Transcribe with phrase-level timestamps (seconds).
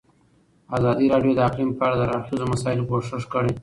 [0.77, 3.51] ازادي راډیو د اقلیم په اړه د هر اړخیزو مسایلو پوښښ کړی.